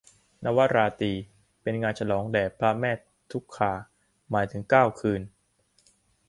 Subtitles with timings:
[0.45, 1.11] นวราตรี
[1.61, 2.91] เป็นงานฉลองแด่พระแม่
[3.31, 3.71] ทุรคา
[4.29, 5.21] หมายถึงเก้าคืน